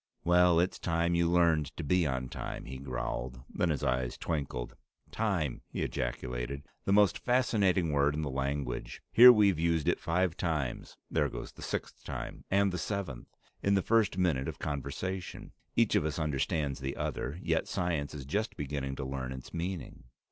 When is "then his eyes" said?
3.47-4.17